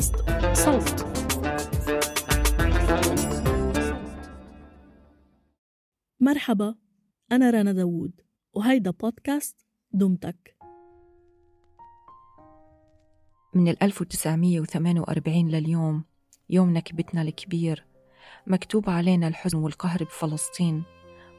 [0.00, 0.16] بودكاست
[0.52, 1.06] صوت.
[6.20, 6.74] مرحبا
[7.32, 8.20] أنا رنا داوود
[8.52, 10.56] وهيدا بودكاست دمتك
[13.54, 16.04] من ال 1948 لليوم
[16.50, 17.86] يوم نكبتنا الكبير
[18.46, 20.82] مكتوب علينا الحزن والقهر بفلسطين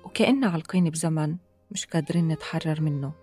[0.05, 1.37] وكأننا عالقين بزمن
[1.71, 3.13] مش قادرين نتحرر منه.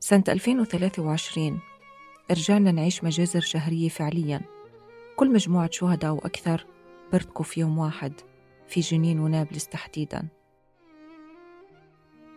[0.00, 1.60] سنة 2023
[2.30, 4.40] رجعنا نعيش مجازر شهرية فعليا.
[5.16, 6.66] كل مجموعة شهداء وأكثر
[7.12, 8.12] برتقوا في يوم واحد
[8.68, 10.28] في جنين ونابلس تحديدا.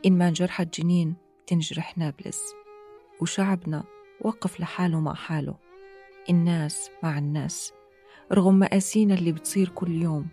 [0.05, 1.15] إن ما انجرحت جنين
[1.47, 2.53] تنجرح نابلس
[3.21, 3.83] وشعبنا
[4.21, 5.55] وقف لحاله مع حاله.
[6.29, 7.73] الناس مع الناس
[8.31, 10.27] رغم مآسينا اللي بتصير كل يوم.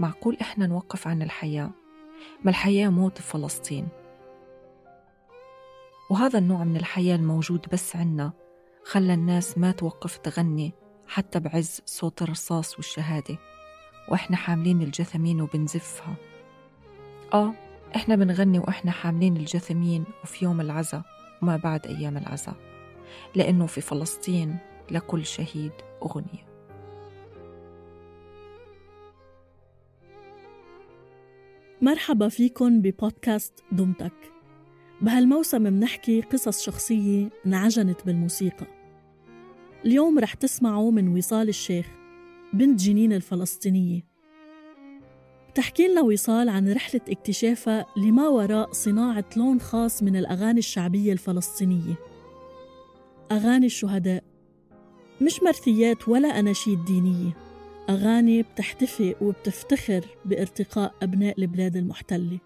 [0.00, 1.70] معقول إحنا نوقف عن الحياة؟
[2.44, 3.88] ما الحياة موت في فلسطين؟
[6.10, 8.32] وهذا النوع من الحياة الموجود بس عنا
[8.84, 10.72] خلى الناس ما توقف تغني
[11.06, 13.38] حتى بعز صوت الرصاص والشهادة.
[14.08, 16.14] وإحنا حاملين الجثمين وبنزفها.
[17.34, 17.52] آه
[17.96, 21.02] إحنا بنغني وإحنا حاملين الجثمين وفي يوم العزا
[21.42, 22.54] وما بعد أيام العزا.
[23.34, 24.58] لأنه في فلسطين
[24.90, 26.50] لكل شهيد أغنية.
[31.82, 34.12] مرحبا فيكن ببودكاست دمتك
[35.02, 38.66] بهالموسم منحكي قصص شخصية انعجنت بالموسيقى.
[39.84, 41.86] اليوم رح تسمعوا من وصال الشيخ
[42.52, 44.02] بنت جنين الفلسطينية.
[45.50, 51.94] بتحكي لنا وصال عن رحلة اكتشافها لما وراء صناعة لون خاص من الأغاني الشعبية الفلسطينية.
[53.32, 54.24] أغاني الشهداء
[55.22, 57.36] مش مرثيات ولا أناشيد دينية.
[57.90, 62.38] أغاني بتحتفي وبتفتخر بارتقاء أبناء البلاد المحتلة.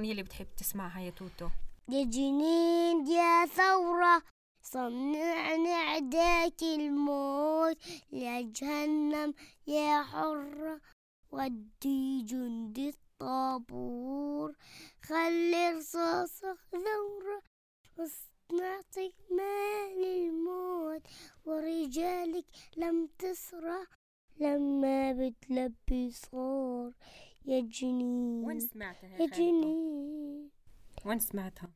[0.00, 1.48] الأغنية اللي بتحب تسمعها يا توتو؟
[1.88, 4.22] يا جنين يا ثورة
[4.62, 7.76] صنع نعداك الموت.
[8.12, 9.34] يا جهنم
[9.66, 10.80] يا حرة
[11.32, 14.56] ودي جندي الطابور.
[15.02, 17.42] خلي رصاصك ثورة
[17.98, 21.02] واصنعتك مال الموت.
[21.44, 22.46] ورجالك
[22.76, 23.84] لم تسرع
[24.40, 26.92] لما بتلبي صار
[27.46, 30.50] يا جنين وين سمعتها يا؟ جنين
[31.04, 31.70] وين سمعتها؟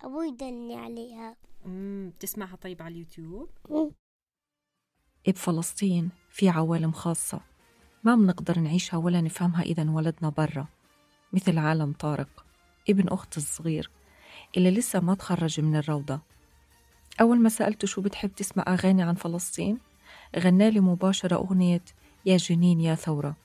[0.00, 1.36] أبوي دلني عليها.
[1.66, 3.50] امم بتسمعها طيب على اليوتيوب؟
[5.26, 7.40] بفلسطين في عوالم خاصة.
[8.04, 10.66] ما بنقدر نعيشها ولا نفهمها إذا انولدنا برا.
[11.32, 12.44] مثل عالم طارق
[12.90, 13.90] ابن أختي الصغير
[14.56, 16.20] اللي لسه ما تخرج من الروضة.
[17.20, 19.78] أول ما سألته شو بتحب تسمع أغاني عن فلسطين
[20.36, 21.84] غنالي مباشرة أغنية
[22.26, 23.36] يا جنين يا ثورة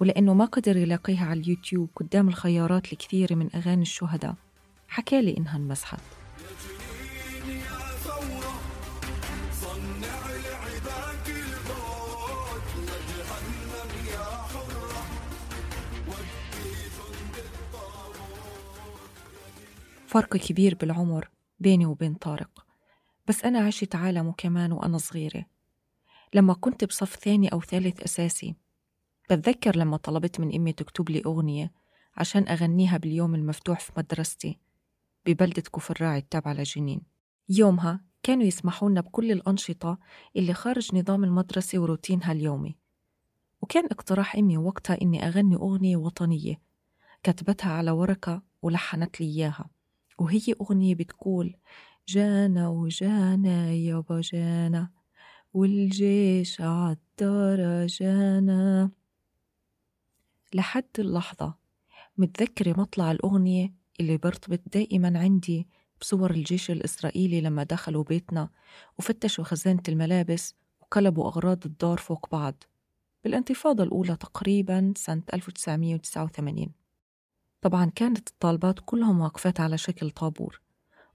[0.00, 4.34] ولأنه ما قدر يلاقيها على اليوتيوب قدام الخيارات الكثيرة من أغاني الشهداء.
[4.88, 6.00] حكالي إنها انمسحت
[20.06, 21.30] فرق كبير بالعمر
[21.60, 22.66] بيني وبين طارق.
[23.28, 25.44] بس أنا عشت عالمه كمان وأنا صغيرة.
[26.34, 28.54] لما كنت بصف ثاني أو ثالث أساسي
[29.30, 31.72] بتذكر لما طلبت من أمي تكتب لي أغنية
[32.16, 34.58] عشان أغنيها باليوم المفتوح في مدرستي
[35.26, 37.02] ببلدة كفر راعي التابعة لجنين.
[37.48, 39.98] يومها كانوا يسمحوا لنا بكل الأنشطة
[40.36, 42.76] اللي خارج نظام المدرسة وروتينها اليومي.
[43.62, 46.60] وكان اقتراح أمي وقتها إني أغني أغنية وطنية
[47.22, 49.70] كتبتها على ورقة ولحنت لي إياها.
[50.18, 51.56] وهي أغنية بتقول
[52.08, 54.90] جانا وجانا يابا جانا
[55.54, 58.90] والجيش عالدار جانا
[60.54, 61.54] لحد اللحظة.
[62.18, 65.68] متذكرة مطلع الأغنية اللي برتبط دائما عندي
[66.00, 68.48] بصور الجيش الإسرائيلي لما دخلوا بيتنا
[68.98, 72.64] وفتشوا خزانة الملابس وقلبوا أغراض الدار فوق بعض.
[73.24, 76.72] بالانتفاضة الأولى تقريبا سنة 1989
[77.62, 80.60] طبعا كانت الطالبات كلهم واقفات على شكل طابور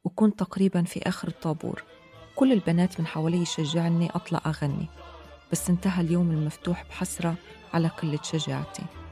[0.04, 1.84] وكنت تقريبا في آخر الطابور.
[2.36, 4.88] كل البنات من حوالي يشجعني أطلع أغني
[5.52, 7.36] بس انتهى اليوم المفتوح بحسرة
[7.74, 9.05] على قلة شجاعتي.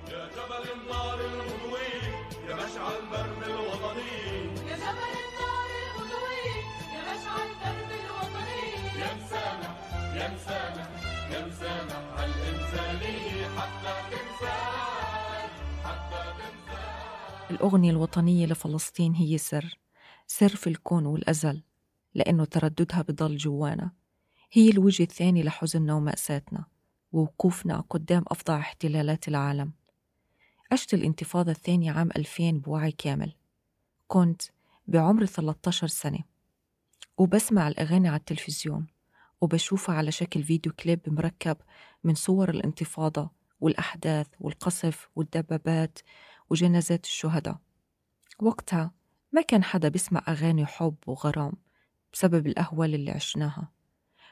[17.64, 19.80] الأغنية الوطنية لفلسطين هي سر
[20.28, 21.64] سر في الكون والأزل
[22.14, 23.92] لأنه ترددها بضل جوانا.
[24.52, 26.66] هي الوجه الثاني لحزننا ومأساتنا
[27.12, 29.72] ووقوفنا قدام أفظع احتلالات العالم.
[30.72, 33.34] عشت الانتفاضة الثانية عام 2000 بوعي كامل.
[34.08, 34.42] كنت
[34.88, 36.20] بعمر 13 سنة
[37.18, 38.88] وبسمع الأغاني على التلفزيون
[39.42, 41.58] وبشوفها على شكل فيديو كليب مركب
[42.04, 43.30] من صور الانتفاضة
[43.60, 46.00] والأحداث والقصف والدبابات
[46.54, 47.58] وجنازات الشهداء.
[48.40, 48.92] وقتها
[49.32, 51.54] ما كان حدا بيسمع أغاني حب وغرام
[52.14, 53.72] بسبب الأهوال اللي عشناها.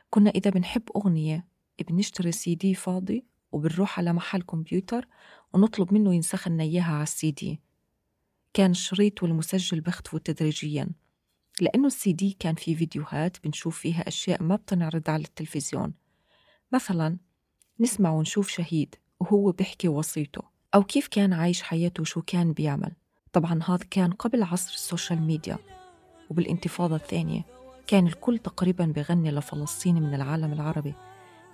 [0.10, 1.48] كنا إذا بنحب أغنية
[1.90, 5.08] بنشتري سي دي فاضي وبنروح على محل كمبيوتر
[5.54, 7.62] ونطلب منه ينسخ لنا إياها على السي دي.
[8.54, 10.90] كان الشريط والمسجل بيختفوا تدريجيا
[11.62, 15.94] لأنه السي دي كان فيه فيديوهات بنشوف فيها أشياء ما بتنعرض على التلفزيون.
[16.72, 17.18] مثلا
[17.80, 20.51] نسمع ونشوف شهيد وهو بيحكي وصيته.
[20.76, 22.92] أو كيف كان عايش حياته؟ وشو كان بيعمل؟
[23.34, 25.58] طبعا هذا كان قبل عصر السوشيال ميديا
[26.30, 27.42] وبالانتفاضة الثانية
[27.88, 30.94] كان الكل تقريبا بغني لفلسطين من العالم العربي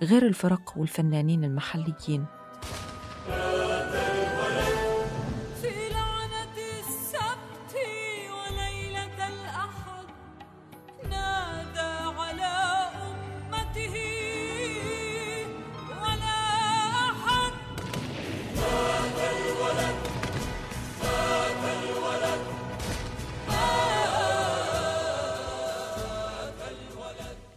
[0.02, 2.26] غير الفرق والفنانين المحليين.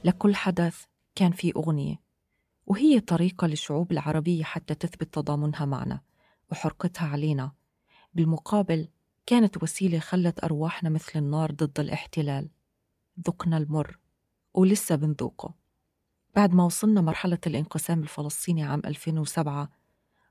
[0.04, 0.84] لكل حدث
[1.16, 2.02] كان في أغنية
[2.66, 6.02] وهي طريقة للشعوب العربية حتى تثبت تضامنها معنا
[6.52, 7.52] وحرقتها علينا.
[8.14, 8.88] بالمقابل
[9.26, 12.50] كانت وسيلة خلت أرواحنا مثل النار ضد الاحتلال.
[13.28, 14.00] ذقنا المر
[14.54, 15.54] ولسه بنذوقه.
[16.36, 19.70] بعد ما وصلنا مرحلة الانقسام الفلسطيني عام 2007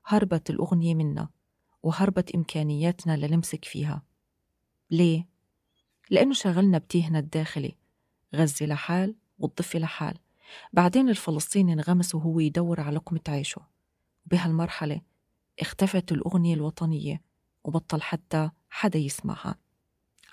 [0.05, 1.29] هربت الأغنية منا
[1.83, 4.03] وهربت إمكانياتنا لنمسك فيها.
[4.91, 5.27] ليه؟
[6.09, 7.77] لأنه شغلنا بتيهنا الداخلي.
[8.35, 10.17] غزة لحال والضفة لحال.
[10.73, 13.61] بعدين الفلسطيني انغمس وهو يدور على لقمة عيشه.
[14.25, 15.01] وبهالمرحلة
[15.59, 17.21] اختفت الأغنية الوطنية
[17.63, 19.55] وبطل حتى حدا يسمعها.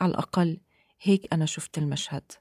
[0.01, 0.61] على الأقل
[1.01, 2.33] هيك أنا شفت المشهد.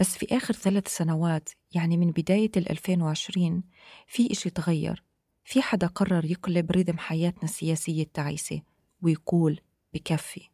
[0.00, 3.62] بس في آخر ثلاث سنوات يعني من بداية ال 2020
[4.06, 5.02] في إشي تغير.
[5.44, 8.62] في حدا قرر يقلب ريذم حياتنا السياسية التعيسة
[9.02, 9.60] ويقول
[9.94, 10.48] بكفي.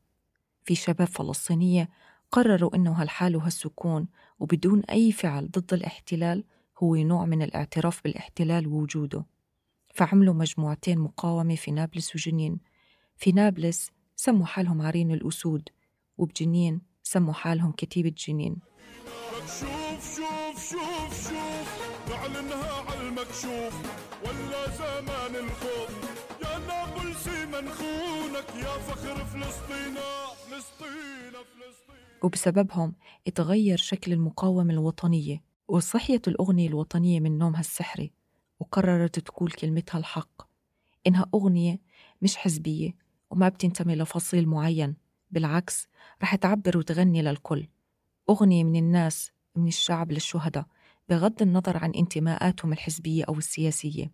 [0.64, 1.88] في شباب فلسطينية
[2.34, 4.08] قرروا إنه هالحال وهالسكون
[4.41, 6.44] وبدون أي فعل ضد الاحتلال
[6.79, 9.24] هو نوع من الاعتراف بالاحتلال ووجوده
[9.94, 12.58] فعملوا مجموعتين مقاومة في نابلس وجنين
[13.17, 15.69] في نابلس سموا حالهم عرين الأسود
[16.19, 18.56] وبجنين سموا حالهم كتيبة جنين
[19.46, 21.69] شوف شوف شوف شوف
[22.10, 23.74] نعلنها على المكشوف
[24.24, 25.91] ولا زمان الخوف
[26.43, 29.94] يا نابلسي منخونك يا فخر فلسطين
[30.50, 32.94] فلسطين فلسطين وبسببهم
[33.26, 38.12] اتغير شكل المقاومة الوطنية وصحيت الأغنية الوطنية من نومها السحري
[38.60, 40.43] وقررت تقول كلمتها الحق.
[41.06, 41.81] إنها أغنية
[42.22, 42.96] مش حزبية
[43.31, 44.96] وما بتنتمي لفصيل معين
[45.31, 45.88] بالعكس
[46.22, 47.66] رح تعبر وتغني للكل.
[48.31, 50.66] أغنية من الناس من الشعب للشهداء
[51.08, 54.10] بغض النظر عن انتماءاتهم الحزبية أو السياسية.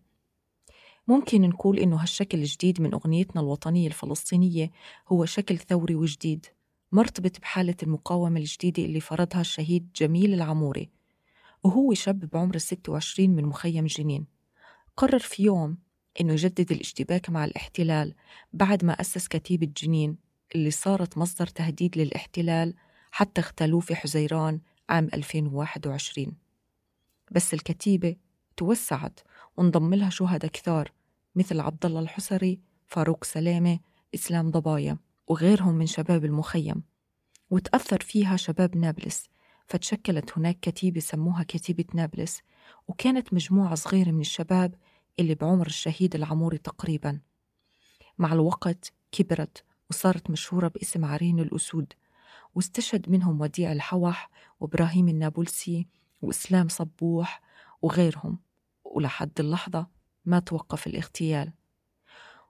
[1.07, 4.71] ممكن نقول إنه هالشكل الجديد من أغنيتنا الوطنية الفلسطينية
[5.07, 6.45] هو شكل ثوري وجديد.
[6.91, 10.89] مرتبط بحالة المقاومة الجديدة اللي فرضها الشهيد جميل العموري
[11.63, 14.25] وهو شاب بعمر 26 من مخيم جنين.
[14.97, 15.77] قرر في يوم
[16.21, 18.13] إنه يجدد الاشتباك مع الاحتلال
[18.53, 20.17] بعد ما أسس كتيبة جنين
[20.55, 22.73] اللي صارت مصدر تهديد للاحتلال
[23.11, 26.33] حتى اغتالوه في حزيران عام 2021
[27.31, 28.15] بس الكتيبة
[28.57, 29.19] توسعت
[29.57, 30.91] وانضم لها شهداء كثار
[31.35, 33.79] مثل عبد الله الحسري، فاروق سلامة،
[34.15, 34.97] إسلام ضبايا.
[35.27, 36.83] وغيرهم من شباب المخيم
[37.49, 39.29] وتأثر فيها شباب نابلس
[39.67, 42.41] فتشكلت هناك كتيبة سموها كتيبة نابلس
[42.87, 44.75] وكانت مجموعة صغيرة من الشباب
[45.19, 47.19] اللي بعمر الشهيد العموري تقريبا.
[48.17, 51.93] مع الوقت كبرت وصارت مشهورة باسم عرين الأسود
[52.55, 55.87] واستشهد منهم وديع الحوح وإبراهيم النابلسي
[56.21, 57.41] وإسلام صبوح
[57.81, 58.39] وغيرهم
[58.83, 59.87] ولحد اللحظة
[60.25, 61.53] ما توقف الاغتيال.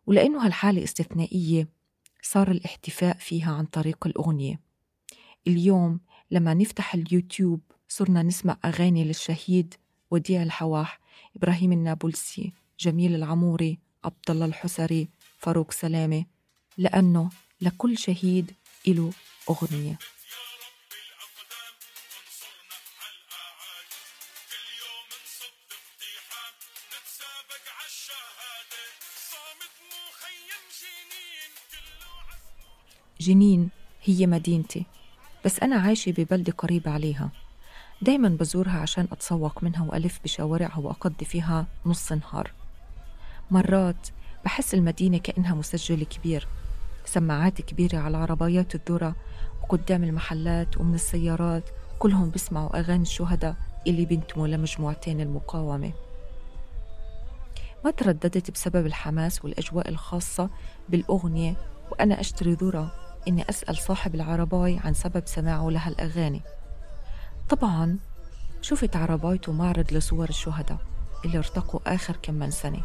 [0.06, 1.68] ولأنه هالحالة استثنائية
[2.22, 4.60] صار الاحتفاء فيها عن طريق الأغنية.
[5.48, 6.00] اليوم
[6.32, 9.74] لما نفتح اليوتيوب صرنا نسمع أغاني للشهيد
[10.12, 11.00] وديع الحواح
[11.36, 16.26] إبراهيم النابلسي جميل العموري عبد الله الحسري فاروق سلامة
[16.78, 17.30] لأنه
[17.62, 18.52] لكل شهيد
[18.88, 19.12] إله
[19.50, 19.98] أغنية.
[33.22, 33.70] جنين
[34.04, 34.86] هي مدينتي.
[35.46, 37.30] بس أنا عايشة ببلدة قريبة عليها.
[38.02, 42.52] دايما بزورها عشان أتسوق منها وألف بشوارعها وأقضي فيها نص نهار.
[43.52, 44.08] مرات
[44.46, 46.48] بحس المدينة كأنها مسجل كبير.
[47.06, 49.16] سماعات كبيرة على عربايات الذرة
[49.64, 51.70] وقدام المحلات ومن السيارات.
[52.00, 53.56] كلهم بيسمعوا أغاني الشهداء
[53.88, 55.92] اللي بينتموا لمجموعتين المقاومة.
[57.86, 60.50] ما ترددت بسبب الحماس والأجواء الخاصة
[60.90, 61.56] بالأغنية
[61.92, 63.11] وأنا أشتري ذرة.
[63.28, 66.42] إني أسأل صاحب العرباي عن سبب سماعه لها الأغاني.
[67.50, 67.98] طبعا
[68.62, 70.78] شفت عربايته معرض لصور الشهداء
[71.26, 72.82] اللي ارتقوا آخر كم من سنة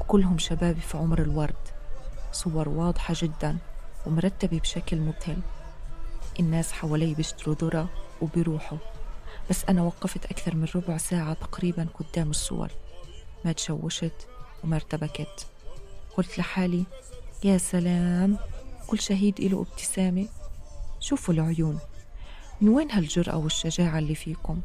[0.00, 1.54] وكلهم شباب في عمر الورد.
[2.32, 3.58] صور واضحة جدا
[4.06, 5.38] ومرتبة بشكل مذهل
[6.40, 7.88] الناس حوالي بيشتروا ذرة
[8.22, 8.78] وبيروحوا.
[9.50, 12.70] بس أنا وقفت أكثر من ربع ساعة تقريبا قدام الصور.
[13.44, 14.28] ما تشوشت
[14.64, 15.46] وما ارتبكت.
[16.16, 16.84] قلت لحالي
[17.44, 18.38] يا سلام!
[18.88, 20.28] كل شهيد له ابتسامة.
[21.00, 21.78] شوفوا العيون.
[22.60, 24.60] من وين هالجرأة والشجاعة اللي فيكم؟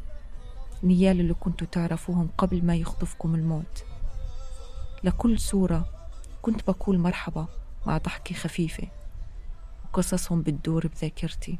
[0.82, 3.84] نيال اللي كنتوا تعرفوهم قبل ما يخطفكم الموت.
[5.04, 5.88] لكل صورة
[6.42, 7.46] كنت بقول مرحبا
[7.86, 8.88] مع ضحكة خفيفة.
[9.84, 11.58] وقصصهم بتدور بذاكرتي.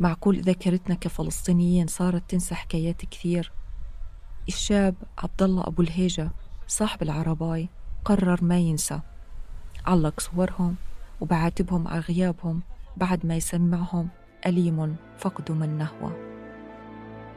[0.00, 3.52] معقول ذاكرتنا كفلسطينيين صارت تنسى حكايات كثير.
[4.48, 6.30] الشاب عبد الله أبو الهيجة
[6.68, 7.68] صاحب العرباي
[8.04, 9.00] قرر ما ينسى.
[9.86, 10.76] علق صورهم.
[11.24, 12.62] وبعاتبهم على غيابهم
[12.96, 14.08] بعد ما يسمعهم
[14.46, 16.12] أليم فقد من نهوى.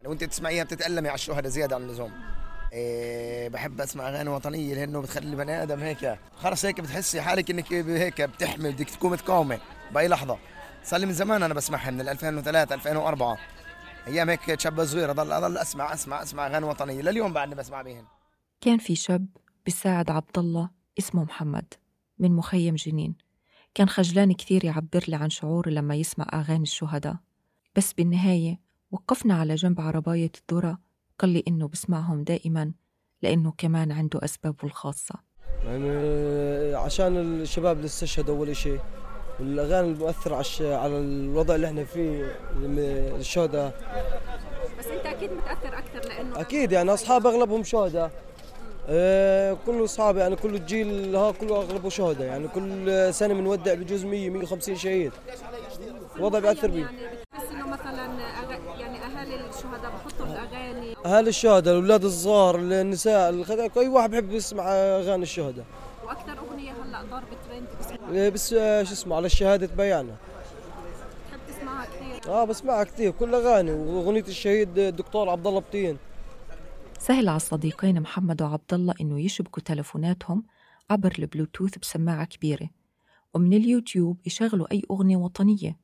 [0.03, 2.12] لو أنت تسمعيها بتتألمي على الشهداء زيادة عن اللزوم.
[2.74, 7.74] إيه بحب أسمع أغاني وطنية لأنه بتخلي البني آدم هيك خلص هيك بتحسي حالك إنك
[7.74, 9.60] هيك بتحمي بدك تكون متقاومة
[9.94, 10.38] بأي لحظة.
[10.84, 13.38] صار لي من زمان أنا بسمعها من 2003 2004
[14.08, 17.01] أيام هيك شاب صغير أضل أضل أسمع أسمع أسمع أغاني وطنية.
[17.01, 18.06] لليوم بعدني بسمع بيهن
[18.62, 19.28] كان في شاب
[19.66, 21.74] بيساعد عبد الله اسمه محمد
[22.20, 23.16] من مخيم جنين.
[23.74, 27.16] كان خجلان كثير يعبر لي عن شعوره لما يسمع أغاني الشهداء.
[27.75, 28.60] بس بالنهاية
[28.92, 30.80] وقفنا على جنب عرباية الذرة
[31.22, 32.72] قال لي إنه بسمعهم دائما
[33.22, 35.16] لأنه كمان عنده أسبابه الخاصة.
[35.66, 35.90] يعني
[36.75, 38.80] عشان الشباب اللي استشهدوا أول شيء
[39.40, 42.36] والأغاني المؤثرة على الش- على الوضع اللي إحنا فيه
[43.20, 43.74] الشهداء.
[44.80, 48.12] بس أنت أكيد متأثر أكثر لأنه أكيد يعني أصحاب أغلبهم شهداء.
[48.90, 52.28] آه، كل أصحابي يعني كل الجيل ها كله أغلبه شهداء.
[52.28, 55.12] يعني كل سنة بنودع بجوز 100 150 شهيد.
[56.16, 56.84] الوضع بيأثر بيه.
[56.86, 58.06] بس إنه مثلا
[58.44, 58.80] أغ...
[58.80, 60.25] يعني اهالي الشهداء بحطوا
[61.05, 63.34] أهالي الشهداء الأولاد الصغار النساء
[63.77, 65.65] أي واحد بحب يسمع أغاني الشهداء.
[66.05, 70.15] وأكثر أغنية هلأ ضاربه ترند بس آه، بس آه، شو اسمه على الشهادة بيانا
[71.27, 75.98] بتحب تسمعها كثير؟ آه بسمعها كثير كل أغاني وأغنية الشهيد الدكتور عبد الله بطين.
[77.00, 80.43] سهل على الصديقين محمد وعبد الله إنه يشبكوا تلفوناتهم
[80.89, 82.70] عبر البلوتوث بسماعة كبيرة
[83.34, 85.77] ومن اليوتيوب يشغلوا أي أغنية وطنية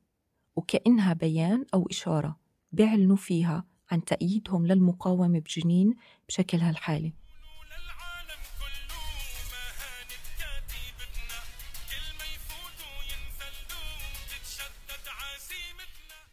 [0.56, 2.38] وكأنها بيان أو إشارة
[2.72, 5.96] بيعلنوا فيها عن تأييدهم للمقاومة بجنين
[6.28, 7.14] بشكل هالحالي.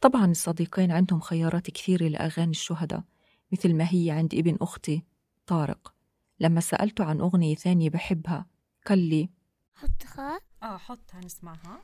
[0.01, 3.03] طبعا الصديقين عندهم خيارات كثيرة لأغاني الشهداء
[3.53, 5.03] مثل ما هي عند ابن أختي
[5.47, 5.95] طارق.
[6.41, 8.47] لما سألته عن أغنية ثانية بحبها
[8.87, 9.29] قال لي
[9.75, 11.81] حطها؟ آه حطها نسمعها.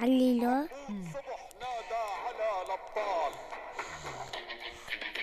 [0.00, 0.06] سم...
[0.06, 0.66] سمعك عليلو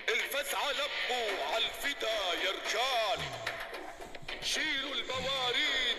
[0.10, 3.20] الفزعة لبوا على الفدا يا رجال.
[4.42, 5.98] شيلوا الباب مواريد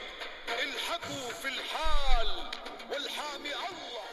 [0.62, 2.50] الحقوا في الحال.
[2.92, 4.04] والحامي الله.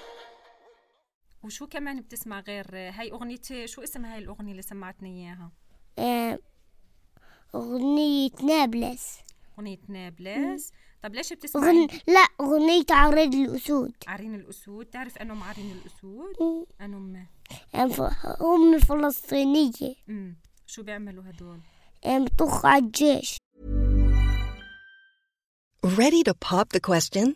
[1.44, 5.52] وشو كمان بتسمع غير هاي أغنية شو اسم هاي الأغنية اللي سمعتني إياها؟
[6.00, 6.40] آه،
[7.56, 9.20] أغنية نابلس.
[9.60, 10.72] أغنية نابلس.
[11.04, 11.88] طب ليش بتسمع أغن...
[12.08, 13.94] لا أغنية عريض الأسود.
[14.08, 14.86] عرين الأسود.
[14.86, 17.26] تعرف أنهم عرين الأسود؟ أنهم
[18.42, 19.96] هم فلسطينية.
[20.10, 20.36] أمم
[20.66, 21.60] شو بيعملوا هدول؟
[22.06, 23.38] بطخ على الجيش.
[25.86, 27.36] Ready to pop the question?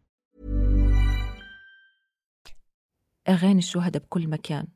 [3.29, 4.67] أغاني الشهداء بكل مكان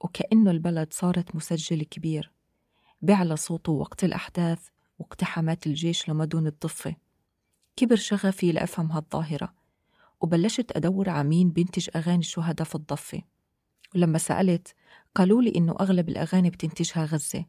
[0.00, 2.32] وكأنه البلد صارت مسجل كبير
[3.02, 6.96] بيعلى صوته وقت الأحداث واقتحامات الجيش لمدن الضفة.
[7.76, 9.54] كبر شغفي لأفهم هالظاهرة
[10.20, 13.22] وبلشت أدور على مين بينتج أغاني الشهداء في الضفة.
[13.94, 14.74] ولما سألت
[15.14, 17.44] قالوا لي إنه أغلب الأغاني بتنتجها غزة.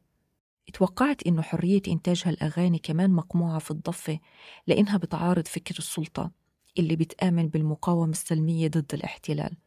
[0.69, 4.19] اتوقعت إنه حرية إنتاج هالأغاني كمان مقموعة في الضفة
[4.67, 6.31] لأنها بتعارض فكر السلطة
[6.79, 9.57] اللي بتآمن بالمقاومة السلمية ضد الاحتلال.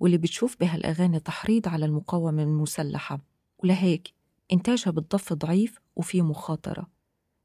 [0.00, 3.20] واللي بتشوف بهالأغاني تحريض على المقاومة المسلحة.
[3.58, 4.12] ولهيك
[4.52, 6.86] إنتاجها بالضفة ضعيف وفيه مخاطرة.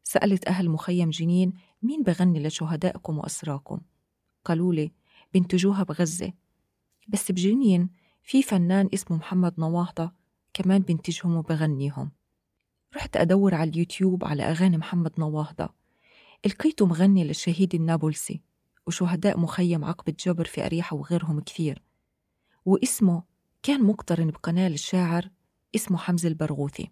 [0.04, 3.80] سألت أهل مخيم جنين مين بغني لشهدائكم وأسراكم؟
[4.46, 4.92] قالوا لي
[5.34, 6.34] بينتجوها بغزة
[7.08, 7.90] بس بجنين
[8.24, 10.12] في فنان اسمه محمد نواهضة
[10.54, 12.12] كمان بينتجهم وبغنيهم.
[12.96, 15.70] رحت أدور على اليوتيوب على أغاني محمد نواهضة.
[16.46, 18.42] لقيته مغني للشهيد النابلسي
[18.88, 21.82] وشهداء مخيم عقبة جبر في أريحة وغيرهم كثير.
[22.66, 23.24] واسمه
[23.64, 25.30] كان مقترن بقناة للشاعر
[25.76, 26.92] اسمه حمزة البرغوثي.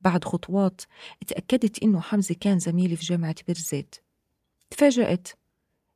[0.00, 0.80] بعد خطوات
[1.22, 3.96] اتأكدت إنه حمزة كان زميلي في جامعة بيرزيت.
[4.70, 5.28] تفاجأت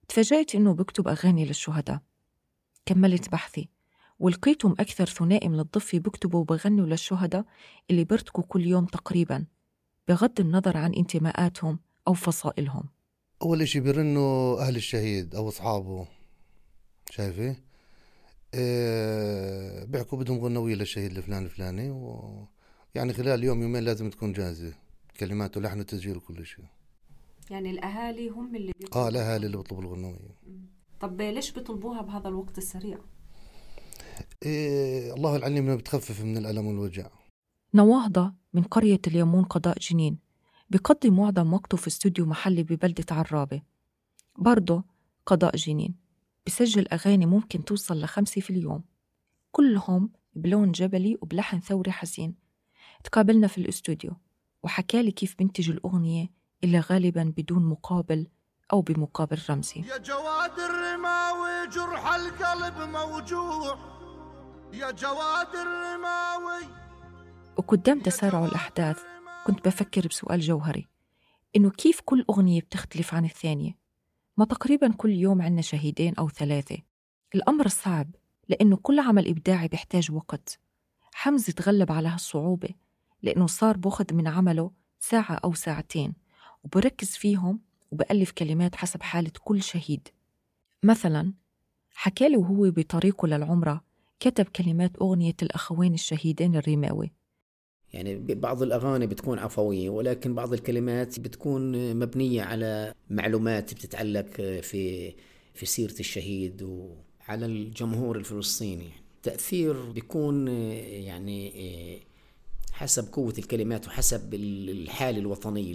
[0.09, 2.01] تفاجأت إنه بكتب أغاني للشهداء.
[2.87, 3.69] كملت بحثي
[4.19, 7.45] ولقيتهم أكثر ثنائي من الضفة بكتبوا وبغنوا للشهداء
[7.91, 9.47] اللي بيرتكوا كل يوم تقريبا
[10.09, 12.89] بغض النظر عن انتماءاتهم أو فصائلهم.
[13.43, 16.07] أول إشي بيرنوا أهل الشهيد أو أصحابه
[17.11, 17.57] شايفة؟
[18.55, 22.49] إيه بيحكوا بدهم غنوية للشهيد الفلاني الفلاني و
[22.95, 24.75] يعني خلال يوم يومين لازم تكون جاهزة.
[25.21, 26.65] كلمات ولحن وتسجيل وكل شيء.
[27.51, 30.37] يعني الأهالي هم اللي بيطلبوا؟ آه الأهالي اللي بيطلبوا الغنوية.
[31.01, 32.99] طب ليش بيطلبوها بهذا الوقت السريع؟
[34.43, 37.11] إيه الله العليم بتخفف من الألم والوجع.
[37.75, 40.19] نواهضة من قرية اليمون قضاء جنين
[40.71, 43.63] بيقضي معظم وقته في استوديو محلي ببلدة عرابة.
[44.39, 44.85] برضه
[45.27, 45.95] قضاء جنين.
[46.47, 48.85] بسجل أغاني ممكن توصل لخمسة في اليوم.
[49.53, 52.35] كلهم بلون جبلي وبلحن ثوري حزين.
[53.05, 54.17] تقابلنا في الاستوديو
[54.63, 56.31] وحكالي كيف بنتج الأغنية
[56.65, 58.27] اللي غالبا بدون مقابل
[58.73, 59.81] أو بمقابل رمزي.
[59.81, 63.79] يا جواد الرماوي جرح القلب موجوع.
[64.73, 66.75] يا جواد الرماوي.
[67.57, 69.03] وقدام تسارع الأحداث
[69.47, 70.89] كنت بفكر بسؤال جوهري.
[71.57, 73.77] إنه كيف كل أغنية بتختلف عن الثانية؟
[74.41, 76.79] ما تقريبا كل يوم عنا شهيدين أو ثلاثة.
[77.35, 78.15] الأمر صعب
[78.49, 80.59] لأنه كل عمل إبداعي بيحتاج وقت.
[81.15, 82.69] حمزة تغلب على هالصعوبة
[83.23, 86.15] لأنه صار باخد من عمله ساعة أو ساعتين
[86.65, 90.09] وبركز فيهم وبألف كلمات حسب حالة كل شهيد.
[90.83, 91.33] مثلا
[91.95, 93.85] حكالي وهو بطريقه للعمرة
[94.21, 97.13] كتب كلمات أغنية الأخوين الشهيدين الرماوي.
[97.93, 104.27] يعني بعض الأغاني بتكون عفوية ولكن بعض الكلمات بتكون مبنية على معلومات بتتعلق
[104.61, 105.15] في
[105.55, 108.89] في سيرة الشهيد وعلى الجمهور الفلسطيني.
[109.17, 111.53] التأثير بيكون يعني
[112.73, 115.73] حسب قوة الكلمات وحسب الحالة الوطنية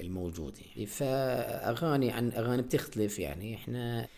[0.00, 0.60] الموجودة.
[0.86, 3.54] فأغاني عن أغاني بتختلف يعني.
[3.54, 4.08] إحنا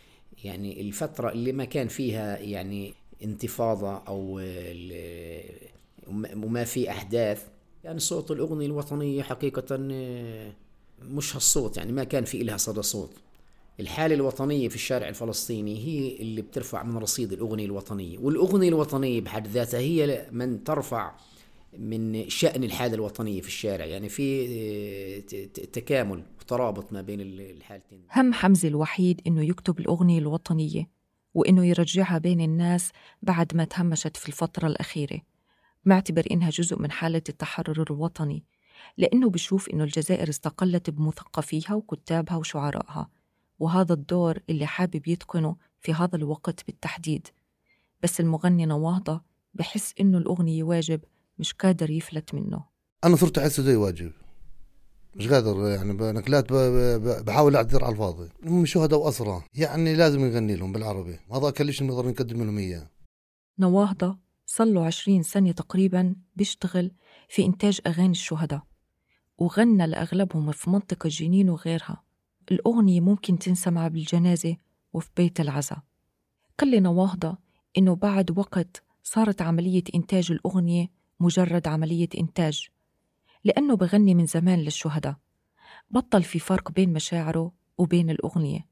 [0.45, 4.41] يعني الفترة اللي ما كان فيها يعني انتفاضة أو
[6.37, 7.47] وما في أحداث.
[7.85, 9.77] يعني صوت الأغنية الوطنية حقيقة
[11.03, 13.11] مش هالصوت يعني ما كان في إلها صدى صوت.
[13.81, 18.19] الحالة الوطنية في الشارع الفلسطيني هي اللي بترفع من رصيد الأغنية الوطنية.
[18.19, 21.13] والأغنية الوطنية بحد ذاتها هي من ترفع
[21.79, 23.85] من شأن الحالة الوطنية في الشارع.
[23.85, 28.01] يعني في آه، ت- ت- تكامل وترابط ما بين ال- الحالتين.
[28.17, 30.89] هم حمزة الوحيد إنه يكتب الأغنية الوطنية
[31.35, 32.91] وإنه يرجعها بين الناس
[33.23, 35.21] بعد ما تهمشت في الفترة الأخيرة.
[35.89, 38.45] معتبر إنها جزء من حالة التحرر الوطني
[38.97, 43.09] لأنه بشوف إنه الجزائر استقلت بمثقفيها وكتابها وشعرائها
[43.59, 47.27] وهذا الدور اللي حابب يتقنه في هذا الوقت بالتحديد.
[48.03, 49.21] بس المغني نواهضة
[49.55, 51.01] بحس إنه الأغنية واجب
[51.39, 52.65] مش قادر يفلت منه.
[53.05, 54.13] أنا صرت احسه زي واجب.
[55.15, 58.29] مش قادر يعني ب- بحاول اعتذر على الفاضي.
[58.45, 61.19] هم شهداء وأسرى يعني لازم نغني لهم بالعربي.
[61.33, 62.91] هذا كل شيء نقدر نقدم لهم إياه.
[63.59, 64.19] نواهضة
[64.51, 66.93] صار له عشرين سنة تقريبا بيشتغل
[67.29, 68.63] في إنتاج أغاني الشهداء.
[69.39, 72.03] وغنى لأغلبهم في منطقة جنين وغيرها.
[72.51, 74.57] الأغنية ممكن تنسمع بالجنازة
[74.93, 75.79] وفي بيت العزاء
[76.59, 77.39] قال لي نواهضة
[77.79, 82.69] إنه بعد وقت صارت عملية إنتاج الأغنية مجرد عملية إنتاج
[83.45, 85.17] لأنه بغني من زمان للشهداء.
[85.91, 88.69] بطل في فرق بين مشاعره وبين الأغنية.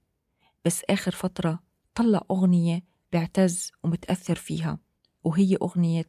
[0.65, 1.59] بس آخر فترة
[1.95, 4.86] طلع أغنية بيعتز ومتأثر فيها.
[5.27, 6.09] وهي أغنية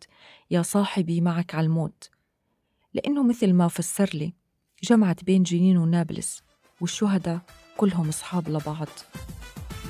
[0.51, 2.09] يا صاحبي معك على الموت.
[2.93, 4.33] لأنه مثل ما فسر لي
[4.83, 6.43] جمعت بين جنين ونابلس
[6.81, 7.39] والشهداء
[7.77, 8.87] كلهم أصحاب لبعض.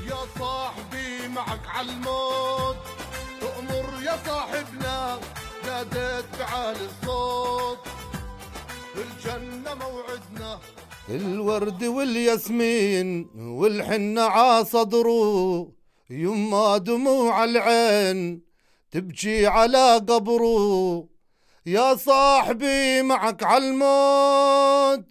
[0.07, 2.77] يا صاحبي معك عالموت
[3.41, 5.19] تأمر يا صاحبنا
[5.65, 7.79] ناديت بعالي الصوت.
[8.95, 10.59] الجنة موعدنا.
[11.09, 15.71] الورد والياسمين والحنة عاصدره
[16.09, 18.46] يما دموع العين.
[18.91, 21.07] تبكي على قبره.
[21.65, 25.05] يا صاحبي معك عالموت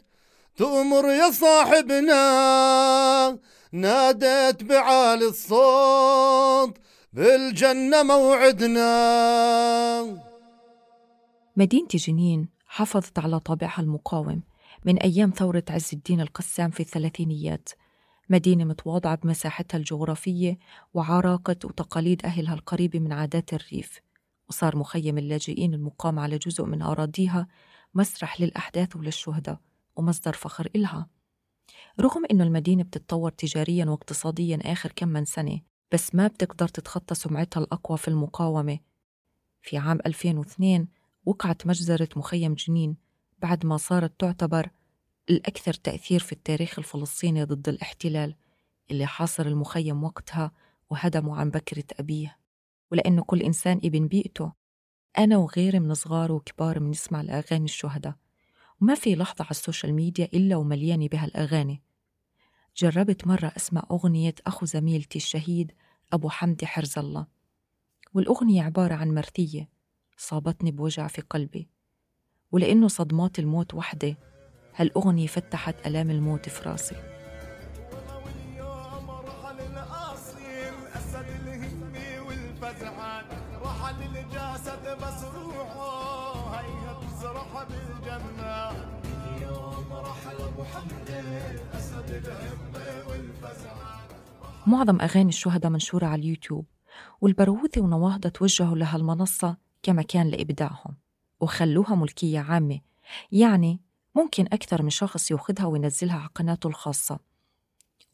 [0.57, 2.19] تؤمر يا صاحبنا.
[3.73, 6.79] ناديت بعالي الصوت.
[7.13, 8.87] بالجنة موعدنا.
[11.57, 14.43] مدينة جنين حافظت على طابعها المقاوم
[14.85, 17.69] من أيام ثورة عز الدين القسام في الثلاثينيات.
[18.29, 20.59] مدينة متواضعة بمساحتها الجغرافية
[20.95, 24.01] وعراقة وتقاليد أهلها القريبة من عادات الريف
[24.49, 27.49] وصار مخيم اللاجئين المقام على جزء من أراضيها
[27.95, 29.61] مسرح للأحداث وللشهداء
[29.97, 31.07] ومصدر فخر إلها.
[32.01, 35.61] رغم إنه المدينة بتتطور تجاريا واقتصاديا آخر كم من سنة
[35.93, 38.79] بس ما بتقدر تتخطى سمعتها الأقوى في المقاومة.
[39.63, 40.89] في عام 2002
[41.27, 42.97] وقعت مجزرة مخيم جنين
[43.39, 44.71] بعد ما صارت تعتبر
[45.31, 48.35] الأكثر تأثير في التاريخ الفلسطيني ضد الاحتلال
[48.91, 50.53] اللي حاصر المخيم وقتها
[50.91, 52.39] وهدمه عن بكرة أبيه.
[52.93, 54.53] ولأنه كل إنسان ابن بيئته
[55.19, 58.15] أنا وغيري من صغار وكبار بنسمع لأغاني الشهداء.
[58.81, 61.83] وما في لحظة على ال social media إلا ومليانة بهالأغاني
[62.77, 65.73] جربت مرة أسمع أغنية أخو زميلتي الشهيد
[66.13, 67.27] أبو حمدي حرز الله.
[68.15, 69.69] والأغنية عبارة عن مرثية
[70.17, 71.69] صابتني بوجع في قلبي.
[72.53, 74.17] ولأنه صدمات الموت وحدة
[74.77, 76.97] هالأغنية فتحت ألام الموت في راسي.
[94.67, 96.67] معظم أغاني الشهداء منشورة على اليوتيوب
[97.21, 100.97] والبرغوثي ونواهضة توجهوا لهالمنصة كمكان لإبداعهم
[101.41, 102.81] وخلوها ملكية عامة
[103.33, 103.81] يعني
[104.17, 107.19] ممكن أكثر من شخص ياخدها وينزلها على قناته الخاصة.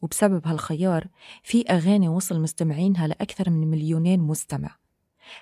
[0.01, 1.07] وبسبب هالخيار
[1.43, 4.75] في أغاني وصل مستمعينها لأكثر من مليونين مستمع.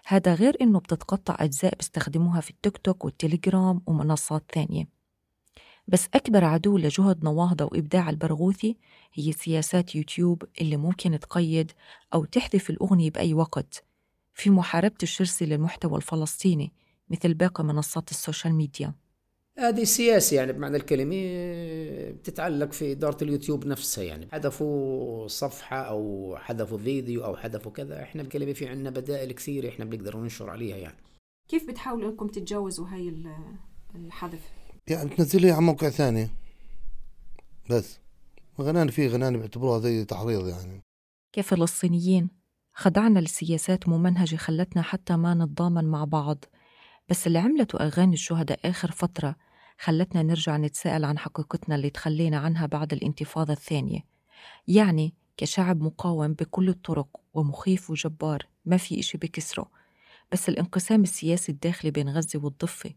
[0.06, 4.88] هذا غير إنه بتتقطع أجزاء بيستخدموها في التيك توك والتليجرام ومنصات ثانية.
[5.88, 8.78] بس أكبر عدو لجهد نواهضة وإبداع البرغوثي
[9.14, 11.72] هي سياسات يوتيوب اللي ممكن تقيد
[12.14, 13.84] أو تحذف الأغنية بأي وقت
[14.34, 16.72] في محاربة الشرسة للمحتوى الفلسطيني
[17.10, 18.94] مثل باقي منصات ال social media.
[19.62, 21.16] هذه سياسة يعني بمعنى الكلمة
[22.12, 24.28] بتتعلق في إدارة اليوتيوب نفسها يعني.
[24.32, 29.86] حذفوا صفحة أو حذفوا فيديو أو حذفوا كذا إحنا الكلمة في عنا بدائل كثيرة إحنا
[29.86, 30.98] بنقدر ننشر عليها يعني.
[31.50, 33.36] كيف بتحاولوا إنكم تتجاوزوا هاي ال-
[33.96, 34.50] الحذف؟
[34.88, 36.30] يعني تنزلها على موقع ثاني.
[37.70, 38.00] بس.
[38.62, 40.82] غناني في غناني بيعتبروها زي تحريض يعني.
[41.34, 42.30] كفلسطينيين
[42.74, 46.46] خضعنا لسياسات ممنهجة خلتنا حتى ما نتضامن مع بعض.
[47.10, 49.36] بس اللي عملته أغاني الشهداء آخر فترة
[49.84, 54.06] خلتنا نرجع نتساءل عن حقيقتنا اللي تخلينا عنها بعد الانتفاضة الثانية.
[54.68, 59.72] يعني كشعب مقاوم بكل الطرق ومخيف وجبار ما في إشي بكسره.
[60.32, 62.94] بس الانقسام السياسي الداخلي بين غزة والضفة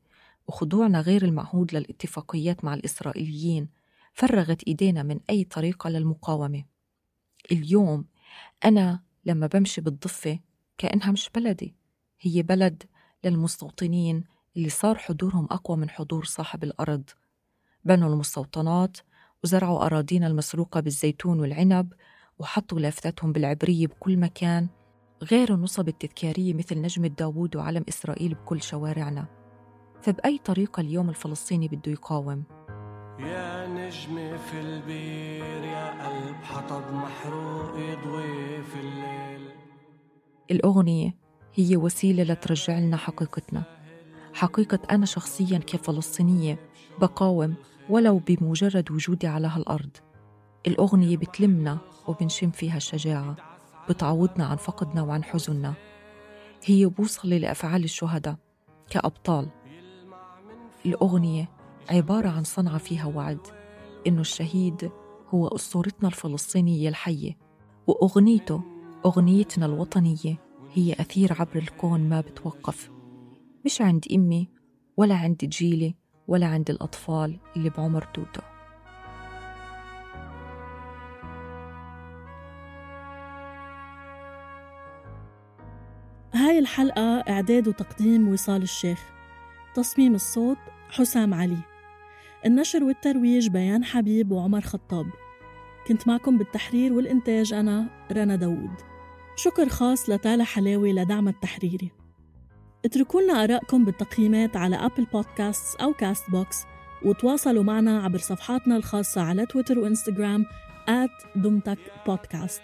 [0.47, 3.69] وخضوعنا غير المعهود للاتفاقيات مع الإسرائيليين
[4.13, 6.65] فرغت إيدينا من أي طريقة للمقاومة.
[7.53, 8.05] اليوم
[8.65, 10.39] أنا لما بمشي بالضفة
[10.79, 11.75] كأنها مش بلدي
[12.21, 12.83] هي بلد
[13.25, 14.25] للمستوطنين
[14.57, 17.03] اللي صار حضورهم أقوى من حضور صاحب الأرض.
[17.85, 18.97] بنوا المستوطنات
[19.45, 21.93] وزرعوا أراضينا المسروقة بالزيتون والعنب
[22.39, 24.69] وحطوا لافتاتهم بالعبرية بكل مكان
[25.23, 29.27] غير النصب التذكارية مثل نجمة داوود وعلم إسرائيل بكل شوارعنا.
[30.03, 32.45] فبأي طريقة اليوم الفلسطيني بده يقاوم؟
[33.19, 39.51] يا نجمة في البير يا قلب حطب محروق يضوي في الليل.
[40.51, 41.15] الأغنية
[41.55, 43.84] هي وسيلة لترجع لنا حقيقتنا.
[44.35, 46.59] حقيقة أنا شخصيا كفلسطينية
[47.01, 47.55] بقاوم
[47.89, 49.97] ولو بمجرد وجودي على هالأرض.
[50.67, 53.37] الأغنية بتلمنا وبنشم فيها الشجاعة
[53.89, 55.75] بتعوضنا عن فقدنا وعن حزننا.
[56.65, 58.37] هي بوصلة لأفعال الشهداء
[58.91, 59.49] كأبطال.
[60.87, 61.49] الأغنية
[61.91, 63.47] عبارة عن صنعة فيها وعد
[64.07, 64.91] إنه الشهيد
[65.35, 67.37] هو أسطورتنا الفلسطينية الحية
[67.87, 68.63] وأغنيته
[69.07, 70.37] أغنيتنا الوطنية
[70.73, 72.94] هي أثير عبر الكون ما بتوقف.
[73.65, 74.49] مش عند أمي
[74.97, 75.95] ولا عند جيلي
[76.29, 78.41] ولا عند الأطفال اللي بعمر توتو.
[86.35, 89.01] هاي الحلقة إعداد وتقديم وصال الشيخ
[89.75, 90.59] تصميم الصوت
[90.91, 91.59] حسام علي
[92.47, 95.07] النشر والترويج بيان حبيب وعمر خطاب.
[95.89, 98.81] كنت معكم بالتحرير والإنتاج أنا رنا داوود.
[99.37, 102.04] شكر خاص لتالا حلاوي لدعم التحريري.
[102.85, 106.65] اتركوا لنا آرائكم بالتقييمات على Apple Podcasts أو Castbox
[107.03, 110.47] وتواصلوا معنا عبر صفحاتنا الخاصة على تويتر وإنستغرام
[111.37, 112.63] دمتك بودكاست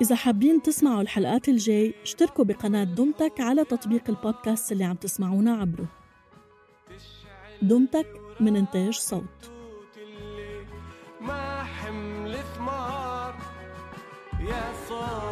[0.00, 5.86] إذا حابين تسمعوا الحلقات الجاي اشتركوا بقناة دمتك على تطبيق البودكاست اللي عم تسمعونا عبره.
[7.62, 8.06] دمتك
[8.40, 9.50] من إنتاج صوت.
[11.20, 13.34] ما حمل ثمار
[14.40, 15.31] يا صول